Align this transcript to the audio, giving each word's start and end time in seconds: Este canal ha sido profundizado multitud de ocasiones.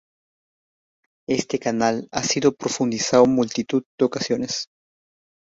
Este 1.29 1.59
canal 1.59 2.07
ha 2.11 2.23
sido 2.23 2.53
profundizado 2.55 3.27
multitud 3.27 3.83
de 3.99 4.05
ocasiones. 4.05 4.67